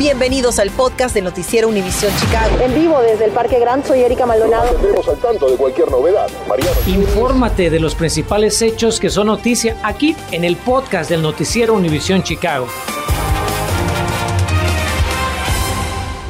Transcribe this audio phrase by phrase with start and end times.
[0.00, 2.58] Bienvenidos al podcast de Noticiero Univisión Chicago.
[2.58, 4.74] En vivo desde el Parque Gran, soy Erika Maldonado.
[4.74, 6.26] Estamos al tanto de cualquier novedad.
[6.48, 6.74] Mariano.
[6.86, 12.22] Infórmate de los principales hechos que son noticia aquí en el podcast del Noticiero Univisión
[12.22, 12.66] Chicago.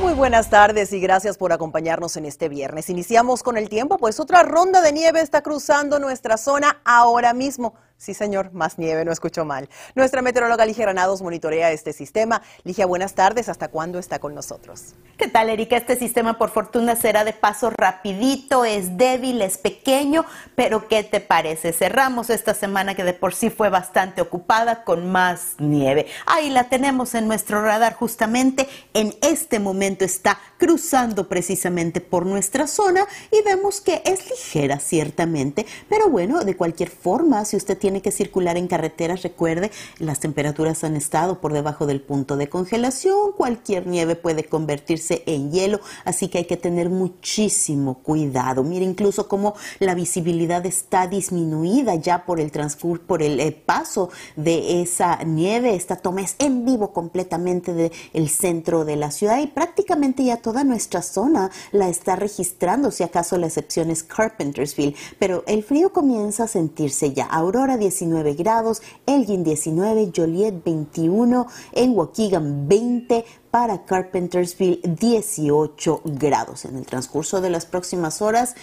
[0.01, 2.91] Muy buenas tardes y gracias por acompañarnos en este viernes.
[2.91, 7.75] Iniciamos con el tiempo, pues otra ronda de nieve está cruzando nuestra zona ahora mismo.
[8.01, 9.69] Sí, señor, más nieve, no escucho mal.
[9.95, 12.41] Nuestra meteoróloga Ligia Granados monitorea este sistema.
[12.65, 13.51] Ligia, buenas tardes.
[13.51, 14.95] ¿Hasta cuándo está con nosotros?
[15.19, 15.77] ¿Qué tal, Erika?
[15.77, 21.21] Este sistema, por fortuna, será de paso rapidito, es débil, es pequeño, pero ¿qué te
[21.21, 21.75] parece?
[21.75, 26.07] Cerramos esta semana que de por sí fue bastante ocupada con más nieve.
[26.25, 28.67] Ahí la tenemos en nuestro radar justamente.
[28.95, 35.67] En este momento está cruzando precisamente por nuestra zona y vemos que es ligera, ciertamente,
[35.91, 40.21] pero bueno, de cualquier forma, si usted tiene tiene que circular en carreteras, recuerde, las
[40.21, 45.81] temperaturas han estado por debajo del punto de congelación, cualquier nieve puede convertirse en hielo,
[46.05, 48.63] así que hay que tener muchísimo cuidado.
[48.63, 54.11] Mire incluso cómo la visibilidad está disminuida ya por el transcurso, por el eh, paso
[54.37, 55.75] de esa nieve.
[55.75, 60.63] Esta toma es en vivo completamente del centro de la ciudad y prácticamente ya toda
[60.63, 66.45] nuestra zona la está registrando, si acaso la excepción es Carpentersville, pero el frío comienza
[66.45, 67.25] a sentirse ya.
[67.25, 76.65] Aurora 19 grados, Elgin 19, Joliet 21, en Waukegan 20, para Carpentersville 18 grados.
[76.65, 78.55] En el transcurso de las próximas horas,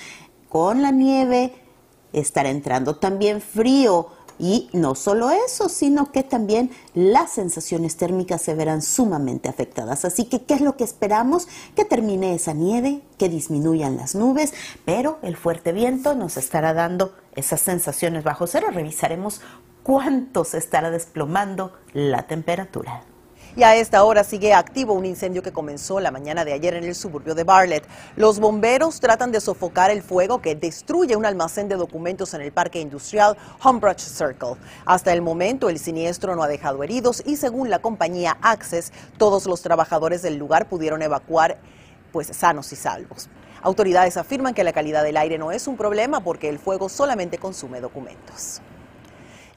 [0.48, 1.54] con la nieve,
[2.14, 4.08] estará entrando también frío.
[4.40, 10.06] Y no solo eso, sino que también las sensaciones térmicas se verán sumamente afectadas.
[10.06, 11.48] Así que, ¿qué es lo que esperamos?
[11.76, 14.54] Que termine esa nieve, que disminuyan las nubes,
[14.86, 18.68] pero el fuerte viento nos estará dando esas sensaciones bajo cero.
[18.72, 19.42] Revisaremos
[19.84, 23.04] cuánto se estará desplomando la temperatura.
[23.58, 26.84] Y a esta hora sigue activo un incendio que comenzó la mañana de ayer en
[26.84, 27.88] el suburbio de Bartlett.
[28.16, 32.52] Los bomberos tratan de sofocar el fuego que destruye un almacén de documentos en el
[32.52, 33.36] parque industrial
[33.66, 34.58] Humbridge Circle.
[34.86, 39.48] Hasta el momento el siniestro no ha dejado heridos y según la compañía Access, todos
[39.48, 41.58] los trabajadores del lugar pudieron evacuar
[42.12, 43.28] pues sanos y salvos.
[43.64, 47.40] Autoridades afirman que la calidad del aire no es un problema porque el fuego solamente
[47.40, 48.62] consume documentos.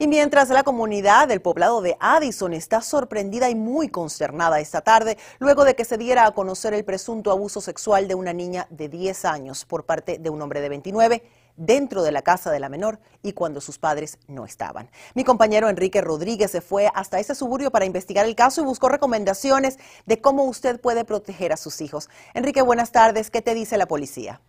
[0.01, 5.19] Y mientras la comunidad del poblado de Addison está sorprendida y muy consternada esta tarde,
[5.41, 8.89] luego de que se diera a conocer el presunto abuso sexual de una niña de
[8.89, 11.23] 10 años por parte de un hombre de 29
[11.57, 14.89] dentro de la casa de la menor y cuando sus padres no estaban.
[15.13, 18.89] Mi compañero Enrique Rodríguez se fue hasta ese suburbio para investigar el caso y buscó
[18.89, 22.09] recomendaciones de cómo usted puede proteger a sus hijos.
[22.33, 23.31] Enrique, buenas tardes.
[23.31, 24.41] ¿Qué te dice la policía?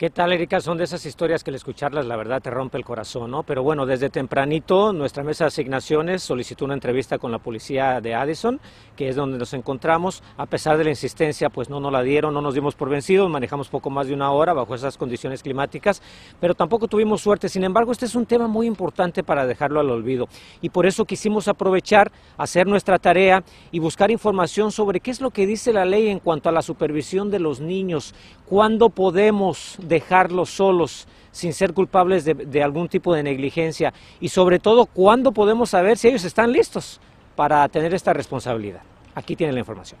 [0.00, 0.60] ¿Qué tal, Erika?
[0.60, 3.42] Son de esas historias que al escucharlas, la verdad, te rompe el corazón, ¿no?
[3.42, 8.14] Pero bueno, desde tempranito, nuestra mesa de asignaciones solicitó una entrevista con la policía de
[8.14, 8.58] Addison,
[8.96, 10.22] que es donde nos encontramos.
[10.38, 13.28] A pesar de la insistencia, pues no nos la dieron, no nos dimos por vencidos,
[13.28, 16.00] manejamos poco más de una hora bajo esas condiciones climáticas,
[16.40, 17.50] pero tampoco tuvimos suerte.
[17.50, 20.28] Sin embargo, este es un tema muy importante para dejarlo al olvido.
[20.62, 25.28] Y por eso quisimos aprovechar, hacer nuestra tarea y buscar información sobre qué es lo
[25.28, 28.14] que dice la ley en cuanto a la supervisión de los niños,
[28.46, 34.86] cuándo podemos dejarlos solos sin ser culpables de, algún tipo de negligencia y sobre todo
[34.86, 37.00] cuándo podemos saber si ellos están listos
[37.36, 38.82] para tener esta responsabilidad.
[39.14, 40.00] Aquí tienen la información.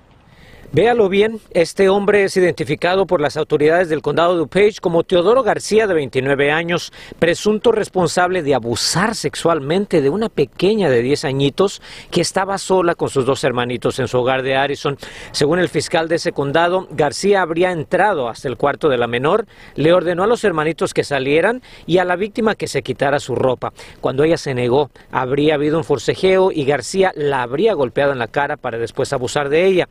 [0.72, 5.42] Véalo bien, este hombre es identificado por las autoridades del condado de DuPage como Teodoro
[5.42, 11.82] García, de 29 años, presunto responsable de abusar sexualmente de una pequeña de 10 añitos
[12.12, 14.96] que estaba sola con sus dos hermanitos en su hogar de Arizona.
[15.32, 19.46] Según el fiscal de ese condado, García habría entrado hasta el cuarto de la menor,
[19.74, 23.34] le ordenó a los hermanitos que salieran y a la víctima que se quitara su
[23.34, 23.72] ropa.
[24.00, 28.28] Cuando ella se negó, habría habido un forcejeo y García la habría golpeado en la
[28.28, 29.88] cara para después abusar de ella.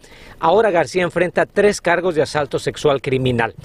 [0.70, 3.56] García enfrenta tres cargos de asalto sexual criminal.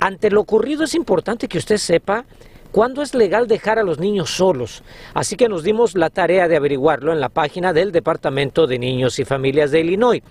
[0.00, 2.24] Ante lo ocurrido es importante que usted sepa
[2.70, 4.82] ¿Cuándo es legal dejar a los niños solos?
[5.14, 9.18] Así que nos dimos la tarea de averiguarlo en la página del Departamento de Niños
[9.18, 10.22] y Familias de Illinois.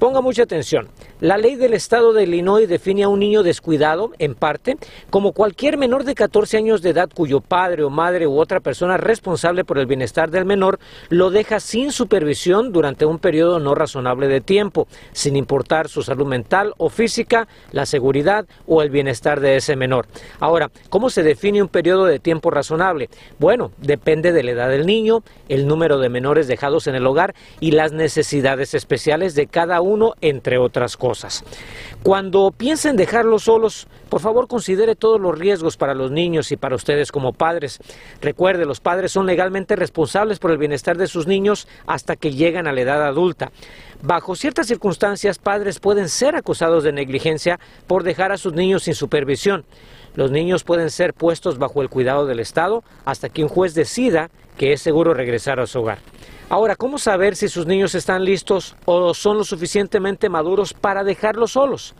[0.00, 0.88] Ponga mucha atención.
[1.20, 4.78] La ley del Estado de Illinois define a un niño descuidado, en parte,
[5.10, 8.96] como cualquier menor de 14 años de edad cuyo padre o madre u otra persona
[8.96, 10.78] responsable por el bienestar del menor
[11.10, 16.26] lo deja sin supervisión durante un periodo no razonable de tiempo, sin importar su salud
[16.26, 20.06] mental o física, la seguridad o el bienestar de ese menor.
[20.38, 23.10] Ahora, ¿cómo se define un periodo de tiempo razonable?
[23.38, 27.34] Bueno, depende de la edad del niño, el número de menores dejados en el hogar
[27.60, 31.44] y las necesidades especiales de cada uno uno, entre otras cosas.
[32.02, 36.74] Cuando piensen dejarlos solos, por favor considere todos los riesgos para los niños y para
[36.74, 37.78] ustedes como padres.
[38.22, 42.66] Recuerde, los padres son legalmente responsables por el bienestar de sus niños hasta que llegan
[42.66, 43.52] a la edad adulta.
[44.02, 48.94] Bajo ciertas circunstancias, padres pueden ser acusados de negligencia por dejar a sus niños sin
[48.94, 49.64] supervisión.
[50.14, 54.30] Los niños pueden ser puestos bajo el cuidado del Estado hasta que un juez decida
[54.60, 56.00] que es seguro regresar a su hogar.
[56.50, 61.52] Ahora, ¿cómo saber si sus niños están listos o son lo suficientemente maduros para dejarlos
[61.52, 61.94] solos?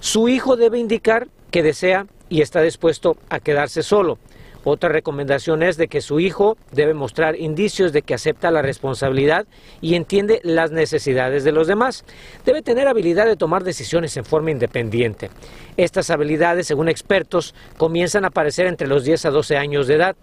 [0.00, 4.18] Su hijo debe indicar que desea y está dispuesto a quedarse solo.
[4.64, 9.46] Otra recomendación es de que su hijo debe mostrar indicios de que acepta la responsabilidad
[9.80, 12.04] y entiende las necesidades de los demás.
[12.44, 15.30] Debe tener habilidad de tomar decisiones en forma independiente.
[15.76, 20.16] Estas habilidades, según expertos, comienzan a aparecer entre los 10 a 12 años de edad.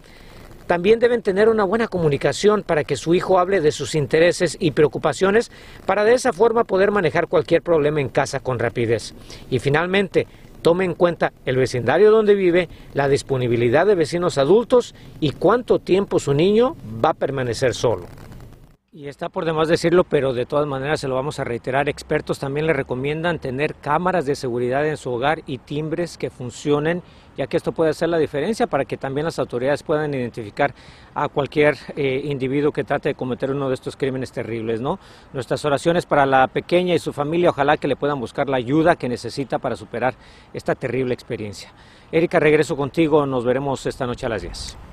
[0.68, 4.72] También deben tener una buena comunicación para que su hijo hable de sus intereses y
[4.72, 5.52] preocupaciones
[5.86, 9.14] para de esa forma poder manejar cualquier problema en casa con rapidez.
[9.50, 10.28] Y finalmente,
[10.62, 16.20] Tome en cuenta el vecindario donde vive, la disponibilidad de vecinos adultos y cuánto tiempo
[16.20, 18.06] su niño va a permanecer solo.
[18.94, 21.88] Y está por demás decirlo, pero de todas maneras se lo vamos a reiterar.
[21.88, 27.02] Expertos también le recomiendan tener cámaras de seguridad en su hogar y timbres que funcionen,
[27.38, 30.74] ya que esto puede hacer la diferencia para que también las autoridades puedan identificar
[31.16, 34.82] a cualquier eh, individuo que trate de cometer uno de estos crímenes terribles.
[34.82, 35.00] ¿no?
[35.32, 38.98] Nuestras oraciones para la pequeña y su familia, ojalá que le puedan buscar la ayuda
[38.98, 40.16] que necesita para superar
[40.54, 41.72] esta terrible experiencia.
[42.12, 44.91] Erika, regreso contigo, nos veremos esta noche a las 10.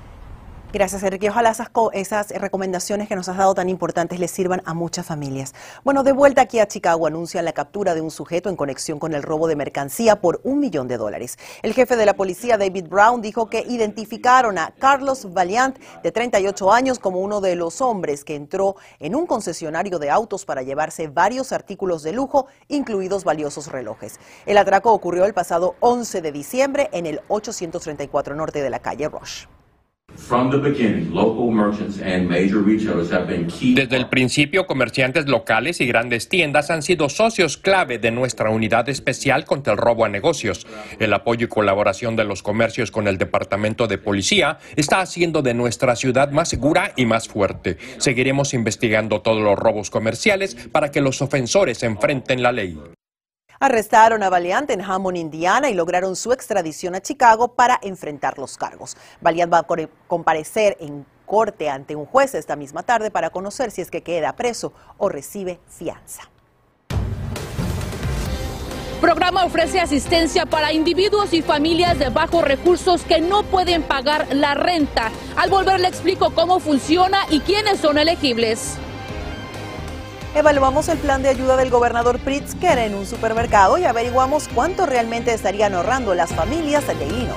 [0.71, 1.31] Gracias, Enrique.
[1.31, 5.55] Ojalá esas, esas, recomendaciones que nos has dado tan importantes les sirvan a muchas familias.
[5.83, 9.15] Bueno, de vuelta aquí a Chicago, anuncian la captura de un sujeto en conexión con
[9.15, 11.39] el robo de mercancía por un millón de dólares.
[11.63, 16.71] El jefe de la policía, David Brown, dijo que identificaron a Carlos Valiant, de 38
[16.71, 21.07] años, como uno de los hombres que entró en un concesionario de autos para llevarse
[21.07, 24.19] varios artículos de lujo, incluidos valiosos relojes.
[24.45, 29.09] El atraco ocurrió el pasado 11 de diciembre en el 834 norte de la calle
[29.09, 29.47] Rush.
[33.75, 38.89] Desde el principio, comerciantes locales y grandes tiendas han sido socios clave de nuestra unidad
[38.89, 40.67] especial contra el robo a negocios.
[40.99, 45.53] El apoyo y colaboración de los comercios con el Departamento de Policía está haciendo de
[45.53, 47.77] nuestra ciudad más segura y más fuerte.
[47.97, 52.77] Seguiremos investigando todos los robos comerciales para que los ofensores enfrenten la ley.
[53.61, 58.57] Arrestaron a Valiant en Hammond, Indiana, y lograron su extradición a Chicago para enfrentar los
[58.57, 58.95] cargos.
[59.19, 59.67] Valiant va a
[60.07, 64.33] comparecer en corte ante un juez esta misma tarde para conocer si es que queda
[64.37, 66.29] preso o recibe fianza.
[69.01, 74.53] Programa ofrece asistencia para individuos y familias de bajos recursos que no pueden pagar la
[74.53, 75.11] renta.
[75.35, 78.77] Al volver le explico cómo funciona y quiénes son elegibles.
[80.39, 85.33] Evaluamos el plan de ayuda del gobernador Pritzker en un supermercado y averiguamos cuánto realmente
[85.33, 87.35] estarían ahorrando las familias de Illinois.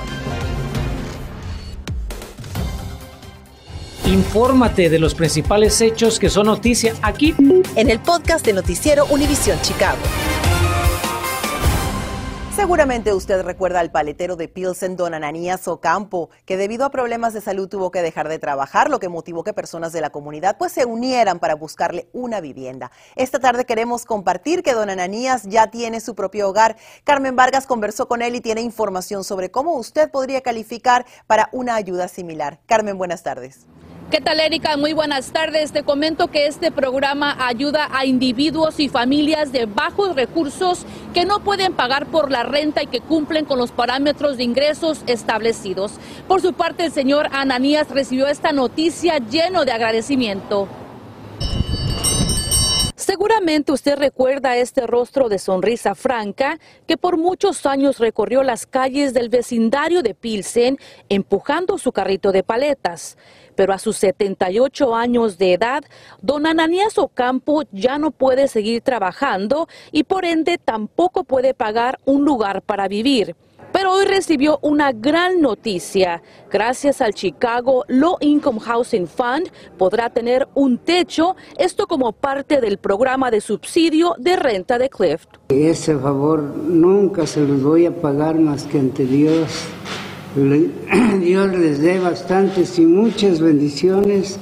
[4.05, 7.35] Infórmate de los principales hechos que son noticia aquí
[7.75, 9.99] en el podcast de Noticiero Univisión Chicago.
[12.55, 17.41] Seguramente usted recuerda al paletero de Pilsen, don Ananías Ocampo, que debido a problemas de
[17.41, 20.71] salud tuvo que dejar de trabajar, lo que motivó que personas de la comunidad pues
[20.71, 22.91] se unieran para buscarle una vivienda.
[23.15, 26.77] Esta tarde queremos compartir que don Ananías ya tiene su propio hogar.
[27.03, 31.73] Carmen Vargas conversó con él y tiene información sobre cómo usted podría calificar para una
[31.73, 32.59] ayuda similar.
[32.67, 33.65] Carmen, buenas tardes.
[34.11, 34.77] ¿Qué tal, Erika?
[34.77, 35.71] Muy buenas tardes.
[35.71, 41.39] Te comento que este programa ayuda a individuos y familias de bajos recursos que no
[41.39, 45.93] pueden pagar por la renta y que cumplen con los parámetros de ingresos establecidos.
[46.27, 50.67] Por su parte, el señor Ananías recibió esta noticia lleno de agradecimiento.
[53.03, 56.57] Seguramente usted recuerda este rostro de sonrisa franca
[56.87, 60.77] que por muchos años recorrió las calles del vecindario de Pilsen
[61.09, 63.17] empujando su carrito de paletas
[63.55, 65.83] pero a sus 78 años de edad,
[66.21, 72.23] don Ananías Ocampo ya no puede seguir trabajando y por ende tampoco puede pagar un
[72.23, 73.35] lugar para vivir.
[73.71, 76.21] Pero hoy recibió una gran noticia.
[76.51, 82.77] Gracias al Chicago Low Income Housing Fund podrá tener un techo, esto como parte del
[82.77, 85.29] programa de subsidio de renta de Clift.
[85.49, 89.65] Ese favor nunca se los voy a pagar más que ante Dios.
[90.35, 94.39] Dios les dé bastantes y muchas bendiciones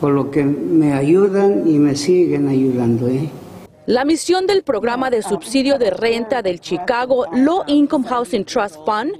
[0.00, 3.08] por lo que me ayudan y me siguen ayudando.
[3.08, 3.30] ¿eh?
[3.86, 9.12] La misión del programa de subsidio de renta del Chicago Low Income Housing Trust Fund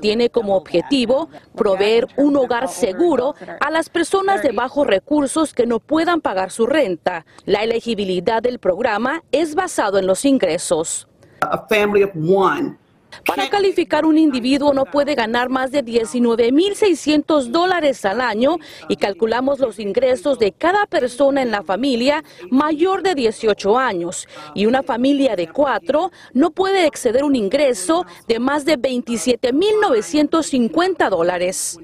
[0.00, 5.80] tiene como objetivo proveer un hogar seguro a las personas de bajos recursos que no
[5.80, 7.26] puedan pagar su renta.
[7.46, 11.08] La elegibilidad del programa es basado en los ingresos.
[13.26, 19.60] Para calificar un individuo no puede ganar más de 19.600 dólares al año y calculamos
[19.60, 24.28] los ingresos de cada persona en la familia mayor de 18 años.
[24.54, 31.78] Y una familia de cuatro no puede exceder un ingreso de más de 27.950 dólares.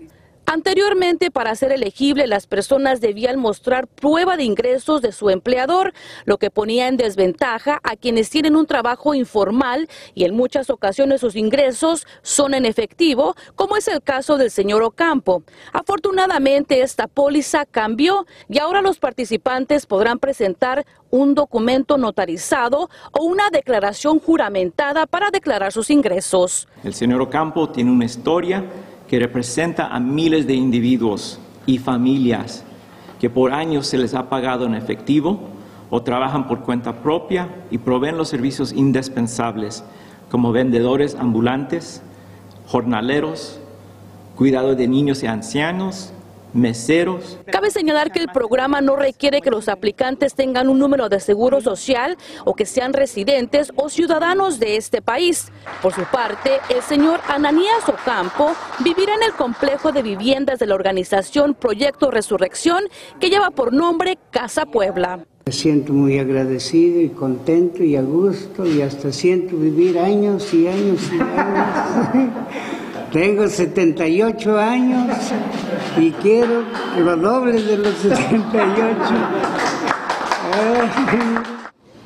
[0.51, 5.93] Anteriormente, para ser elegible, las personas debían mostrar prueba de ingresos de su empleador,
[6.25, 11.21] lo que ponía en desventaja a quienes tienen un trabajo informal y en muchas ocasiones
[11.21, 15.43] sus ingresos son en efectivo, como es el caso del señor Ocampo.
[15.75, 23.51] Afortunadamente, esta póliza cambió y ahora los participantes podrán presentar un documento notarizado o una
[23.51, 26.67] declaración juramentada para declarar sus ingresos.
[26.83, 28.65] El señor Ocampo tiene una historia
[29.09, 32.65] que representa a miles de individuos y familias
[33.19, 35.41] que por años se les ha pagado en efectivo
[35.91, 39.83] o trabajan por cuenta propia y proveen los servicios indispensables
[40.31, 42.03] como vendedores ambulantes,
[42.67, 43.59] jornaleros,
[44.37, 46.13] cuidado de niños y ancianos,
[46.53, 47.39] meseros.
[47.51, 51.61] Cabe señalar que el programa no requiere que los aplicantes tengan un número de seguro
[51.61, 55.51] social o que sean residentes o ciudadanos de este país.
[55.83, 60.75] Por su parte, el señor Ananías Ocampo vivirá en el complejo de viviendas de la
[60.75, 62.85] organización Proyecto Resurrección
[63.21, 65.25] que lleva por nombre Casa Puebla.
[65.47, 70.69] Me siento muy agradecido y contento y a gusto y hasta siento vivir años y
[70.69, 72.31] años y años.
[73.13, 75.07] Tengo 78 años
[75.97, 76.65] y quiero
[76.99, 78.95] lo doble de los 78.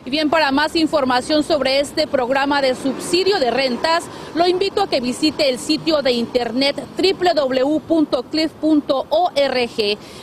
[0.05, 4.05] Y bien, para más información sobre este programa de subsidio de rentas,
[4.35, 7.79] lo invito a que visite el sitio de internet www.cliff.org.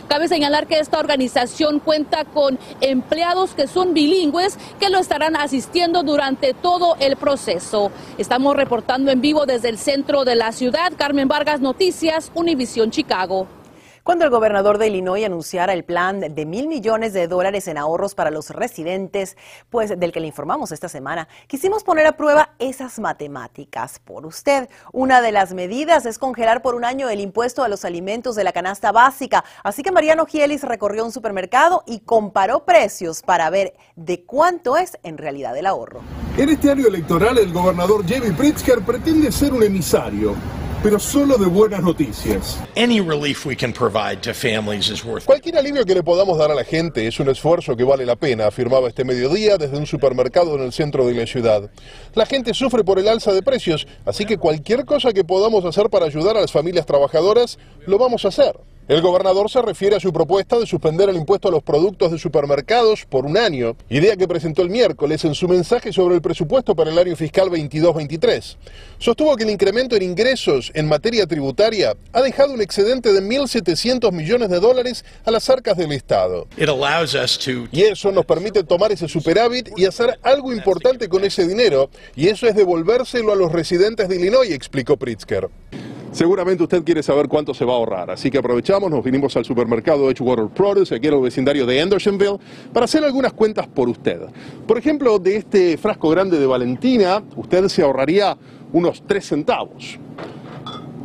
[0.09, 6.03] Cabe señalar que esta organización cuenta con empleados que son bilingües que lo estarán asistiendo
[6.03, 7.89] durante todo el proceso.
[8.17, 10.91] Estamos reportando en vivo desde el centro de la ciudad.
[10.97, 13.47] Carmen Vargas, Noticias, Univisión Chicago.
[14.03, 18.15] Cuando el gobernador de Illinois anunciara el plan de mil millones de dólares en ahorros
[18.15, 19.37] para los residentes,
[19.69, 24.69] pues del que le informamos esta semana, quisimos poner a prueba esas matemáticas por usted.
[24.93, 28.43] Una de las medidas es congelar por un año el impuesto a los alimentos de
[28.43, 29.43] la canasta básica.
[29.63, 34.97] Así que Mariano Gielis recorrió un supermercado y comparó precios para ver de cuánto es
[35.03, 36.01] en realidad el ahorro.
[36.37, 40.35] En este año electoral, el gobernador Jerry Pritzker pretende ser un emisario
[40.81, 42.59] pero solo de buenas noticias.
[45.25, 48.15] Cualquier alivio que le podamos dar a la gente es un esfuerzo que vale la
[48.15, 51.69] pena, afirmaba este mediodía desde un supermercado en el centro de la ciudad.
[52.13, 55.89] La gente sufre por el alza de precios, así que cualquier cosa que podamos hacer
[55.89, 58.55] para ayudar a las familias trabajadoras, lo vamos a hacer.
[58.89, 62.17] El gobernador se refiere a su propuesta de suspender el impuesto a los productos de
[62.17, 66.75] supermercados por un año, idea que presentó el miércoles en su mensaje sobre el presupuesto
[66.75, 68.57] para el año fiscal 22-23.
[68.97, 74.11] Sostuvo que el incremento en ingresos en materia tributaria ha dejado un excedente de 1.700
[74.11, 76.47] millones de dólares a las arcas del Estado.
[77.71, 82.29] Y eso nos permite tomar ese superávit y hacer algo importante con ese dinero, y
[82.29, 85.47] eso es devolvérselo a los residentes de Illinois, explicó Pritzker.
[86.11, 89.43] Seguramente usted quiere saber cuánto se va a ahorrar, así que aprovechamos, nos vinimos al
[89.43, 92.37] supermercado Edgewater Produce, aquí en el vecindario de Andersonville,
[92.71, 94.21] para hacer algunas cuentas por usted.
[94.67, 98.37] Por ejemplo, de este frasco grande de Valentina, usted se ahorraría
[98.71, 99.97] unos 3 centavos.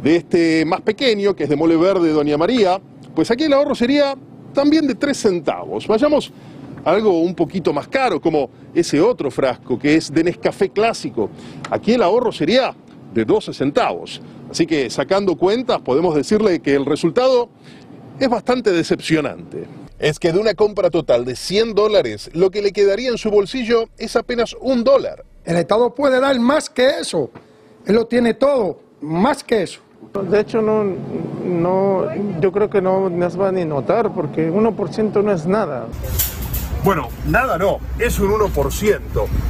[0.02, 2.78] De este más pequeño, que es de mole verde de Doña María,
[3.14, 4.14] pues aquí el ahorro sería
[4.52, 5.86] también de 3 centavos.
[5.86, 6.30] Vayamos
[6.84, 11.30] a algo un poquito más caro, como ese otro frasco que es de Nescafé clásico.
[11.70, 12.74] Aquí el ahorro sería
[13.14, 14.20] de 12 centavos.
[14.50, 17.48] Así que sacando cuentas podemos decirle que el resultado
[18.18, 19.64] es bastante decepcionante.
[19.98, 23.30] Es que de una compra total de 100 dólares, lo que le quedaría en su
[23.30, 25.24] bolsillo es apenas un dólar.
[25.44, 27.30] El Estado puede dar más que eso.
[27.86, 29.80] Él lo tiene todo, más que eso.
[30.30, 30.84] De hecho, no,
[31.44, 32.06] no,
[32.40, 35.86] yo creo que no nos va ni notar porque 1% no es nada.
[36.84, 39.00] Bueno, nada no, es un 1%,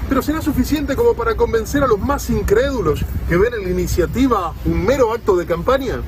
[0.08, 4.54] pero será suficiente como para convencer a los más incrédulos que ven en la iniciativa
[4.64, 6.00] un mero acto de campaña.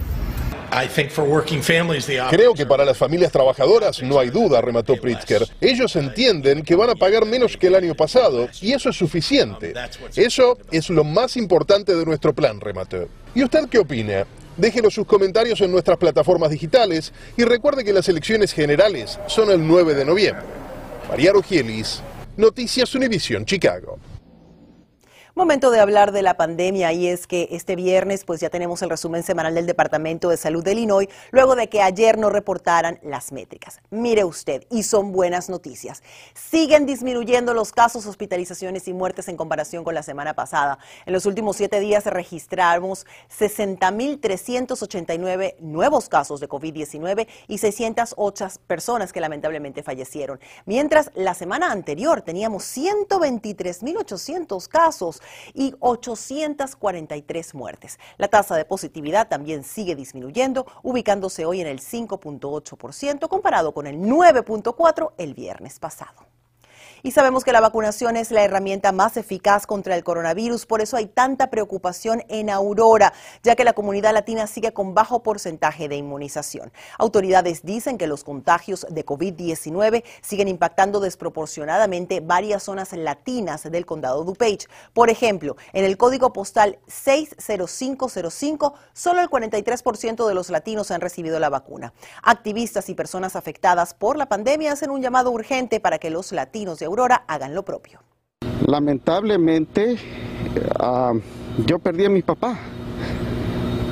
[2.30, 5.49] Creo que para las familias trabajadoras no hay duda, remató Pritzker.
[5.61, 9.75] Ellos entienden que van a pagar menos que el año pasado y eso es suficiente.
[10.14, 13.09] Eso es lo más importante de nuestro plan, remató.
[13.35, 14.25] ¿Y usted qué opina?
[14.56, 19.66] Déjenos sus comentarios en nuestras plataformas digitales y recuerde que las elecciones generales son el
[19.66, 20.55] 9 de noviembre.
[21.08, 22.02] Mariano Gielis,
[22.36, 23.98] Noticias Univisión Chicago.
[25.38, 28.88] Momento de hablar de la pandemia y es que este viernes pues ya tenemos el
[28.88, 33.32] resumen semanal del Departamento de Salud de Illinois luego de que ayer no reportaran las
[33.32, 33.82] métricas.
[33.90, 36.02] Mire usted, y son buenas noticias.
[36.32, 40.78] Siguen disminuyendo los casos, hospitalizaciones y muertes en comparación con la semana pasada.
[41.04, 43.04] En los últimos siete días registramos
[43.38, 50.40] 60.389 nuevos casos de COVID-19 y 608 personas que lamentablemente fallecieron.
[50.64, 55.20] Mientras la semana anterior teníamos 123.800 casos
[55.54, 57.99] y 843 muertes.
[58.16, 63.99] La tasa de positividad también sigue disminuyendo, ubicándose hoy en el 5.8% comparado con el
[63.99, 66.35] 9.4% el viernes pasado.
[67.06, 70.96] Y sabemos que la vacunación es la herramienta más eficaz contra el coronavirus, por eso
[70.96, 73.12] hay tanta preocupación en Aurora,
[73.44, 76.72] ya que la comunidad latina sigue con bajo porcentaje de inmunización.
[76.98, 84.25] Autoridades dicen que los contagios de COVID-19 siguen impactando desproporcionadamente varias zonas latinas del condado
[84.25, 84.66] DuPage.
[84.92, 91.38] Por ejemplo, en el código postal 60505, solo el 43% de los latinos han recibido
[91.38, 91.92] la vacuna.
[92.25, 96.80] Activistas y personas afectadas por la pandemia hacen un llamado urgente para que los latinos
[96.80, 96.95] de Aurora
[97.26, 98.00] hagan lo propio.
[98.66, 99.96] Lamentablemente,
[100.78, 101.12] ah,
[101.66, 102.58] yo perdí a mi papá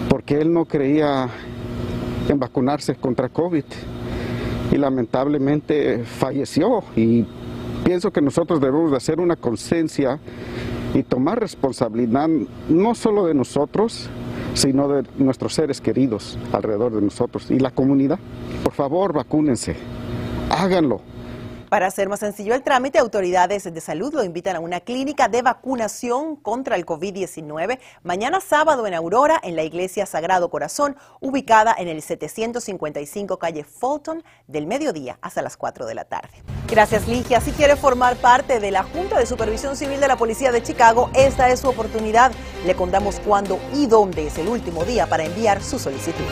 [0.09, 1.29] porque él no creía
[2.29, 3.65] en vacunarse contra COVID
[4.73, 7.25] y lamentablemente falleció y
[7.85, 10.19] pienso que nosotros debemos de hacer una conciencia
[10.95, 12.29] y tomar responsabilidad
[12.69, 14.09] no solo de nosotros,
[14.55, 18.19] sino de nuestros seres queridos alrededor de nosotros y la comunidad.
[18.63, 19.77] Por favor, vacúnense,
[20.51, 21.01] háganlo.
[21.75, 25.43] Para hacer más sencillo el trámite, autoridades de salud lo invitan a una clínica de
[25.43, 31.89] vacunación contra el COVID-19 mañana sábado en Aurora, en la Iglesia Sagrado Corazón, ubicada en
[31.89, 36.45] el 755 calle Fulton, del mediodía hasta las 4 de la tarde.
[36.69, 37.41] Gracias, Ligia.
[37.41, 41.11] Si quiere formar parte de la Junta de Supervisión Civil de la Policía de Chicago,
[41.13, 42.31] esta es su oportunidad.
[42.65, 46.23] Le contamos cuándo y dónde es el último día para enviar su solicitud.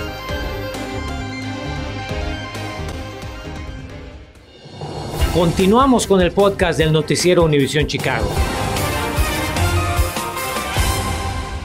[5.35, 8.29] Continuamos con el podcast del noticiero Univisión Chicago.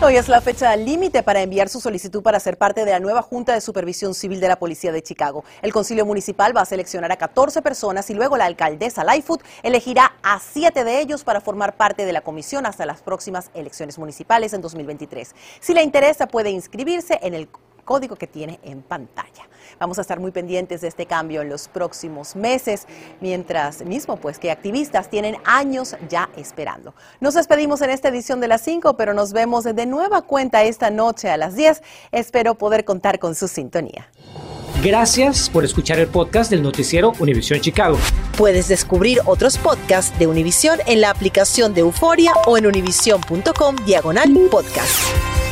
[0.02, 3.22] Hoy es la fecha límite para enviar su solicitud para ser parte de la nueva
[3.22, 5.44] Junta de Supervisión Civil de la Policía de Chicago.
[5.62, 10.14] El Concilio Municipal va a seleccionar a 14 personas y luego la alcaldesa Lightfoot elegirá
[10.24, 14.54] a 7 de ellos para formar parte de la comisión hasta las próximas elecciones municipales
[14.54, 15.36] en 2023.
[15.60, 17.50] Si le interesa, puede inscribirse en el
[17.88, 19.48] código que tiene en pantalla.
[19.80, 22.86] Vamos a estar muy pendientes de este cambio en los próximos meses,
[23.22, 26.94] mientras mismo pues que activistas tienen años ya esperando.
[27.22, 30.92] Nos despedimos en esta edición de las 5, pero nos vemos de nueva cuenta esta
[30.92, 31.82] noche a las 10.
[32.12, 34.10] Espero poder contar con su sintonía.
[34.84, 37.98] Gracias por escuchar el podcast del noticiero Univisión Chicago.
[38.38, 44.30] Puedes descubrir otros podcasts de Univisión en la aplicación de Euforia o en univision.com diagonal
[44.52, 45.47] podcast.